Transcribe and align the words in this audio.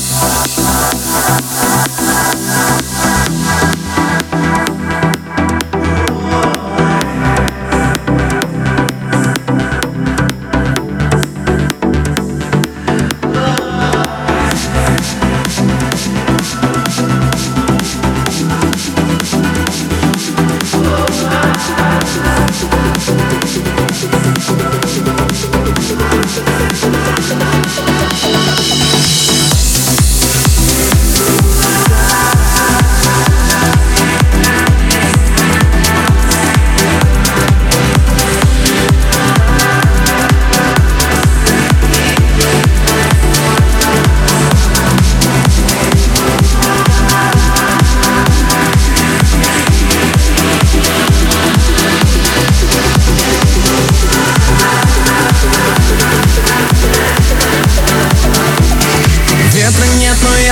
Yeah. 0.00 0.29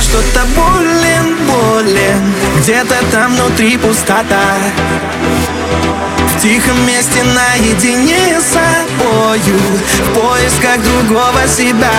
Что-то 0.00 0.44
болен, 0.56 1.36
болен. 1.46 2.34
Где-то 2.58 2.96
там 3.12 3.34
внутри 3.34 3.76
пустота. 3.76 4.56
В 6.28 6.42
тихом 6.42 6.86
месте 6.86 7.22
наедине 7.22 8.40
с 8.40 8.54
собою 8.54 9.58
В 10.04 10.18
поисках 10.18 10.78
другого 10.82 11.46
себя. 11.46 11.92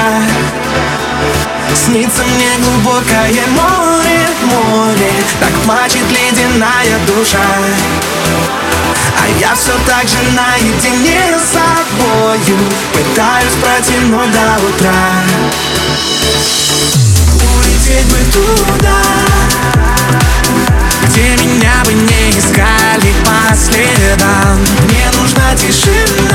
Снится 1.76 2.24
мне 2.24 2.50
глубокое 2.58 3.46
море, 3.48 4.28
море 4.44 5.12
Так 5.40 5.54
плачет 5.64 6.04
ледяная 6.10 6.98
душа. 7.08 7.40
А 9.20 9.40
я 9.40 9.54
все 9.56 9.74
так 9.86 10.08
же 10.08 10.18
наедине 10.36 11.38
с 11.38 11.54
собою 11.54 12.58
Пытаюсь 12.94 13.54
протянуть 13.62 14.32
до 14.32 14.66
утра 14.68 15.22
улететь 17.82 18.06
бы 18.06 18.18
туда 18.32 19.02
Где 21.08 21.36
меня 21.44 21.84
бы 21.86 21.94
не 21.94 22.30
искали 22.32 23.14
по 23.26 23.56
следам. 23.56 24.60
Мне 24.88 25.10
нужна 25.20 25.56
тишина 25.56 26.31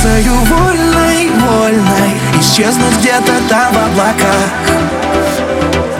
птицею 0.00 0.34
вольной, 0.34 1.30
вольной. 1.30 2.20
Исчезнуть 2.40 2.96
где-то 2.98 3.32
там 3.48 3.72
в 3.72 3.76
облаках. 3.76 4.50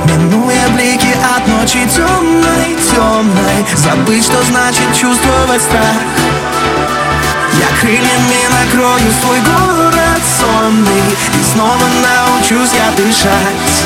Минуя 0.06 0.68
блики 0.70 1.14
от 1.36 1.46
ночи 1.46 1.86
темной, 1.94 2.76
темной. 2.90 3.66
Забыть, 3.74 4.24
что 4.24 4.42
значит 4.44 4.86
чувствовать 4.94 5.62
страх. 5.62 6.00
Я 7.58 7.80
крыльями 7.80 8.42
накрою 8.50 9.12
свой 9.22 9.38
город 9.40 10.22
сонный. 10.38 11.16
И 11.38 11.52
снова 11.52 11.84
научусь 12.02 12.72
я 12.72 12.90
дышать. 12.96 13.76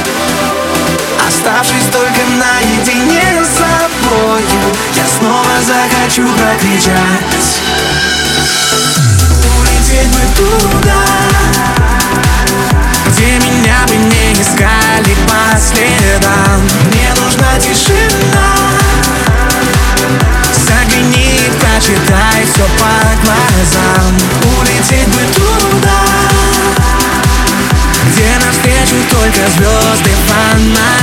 Оставшись 1.26 1.86
только 1.90 2.20
наедине 2.38 3.42
с 3.42 3.58
собою 3.58 4.62
Я 4.94 5.04
снова 5.18 5.54
захочу 5.66 6.28
прокричать 6.36 7.64
ведьмы 9.94 10.20
туда 10.36 11.02
Где 13.08 13.38
меня 13.38 13.78
бы 13.86 13.96
не 13.96 14.32
искали 14.32 15.14
по 15.28 15.58
следам. 15.58 16.62
Мне 16.90 17.12
нужна 17.20 17.58
тишина. 17.58 18.46
Загляни 20.66 21.36
и 21.36 21.50
прочитай 21.60 22.44
все 22.52 22.64
по 22.80 22.94
глазам. 23.22 24.12
Улететь 24.58 25.08
бы 25.08 25.22
туда 25.34 26.00
Где 28.08 28.38
навстречу 28.44 28.96
только 29.10 29.48
звезды 29.56 30.10
фонарь. 30.26 30.93